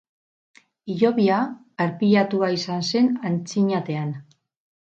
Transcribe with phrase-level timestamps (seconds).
[0.93, 1.41] Hilobia,
[1.85, 4.19] arpilatua izan zen antzinatean.